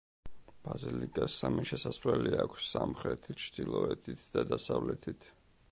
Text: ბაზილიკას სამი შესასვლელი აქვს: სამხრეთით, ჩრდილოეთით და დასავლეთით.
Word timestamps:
ბაზილიკას 0.67 1.35
სამი 1.41 1.65
შესასვლელი 1.73 2.33
აქვს: 2.45 2.71
სამხრეთით, 2.77 3.45
ჩრდილოეთით 3.49 4.27
და 4.39 4.47
დასავლეთით. 4.55 5.33